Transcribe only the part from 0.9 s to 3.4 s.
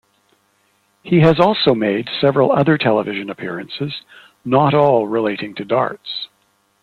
He has also made several other television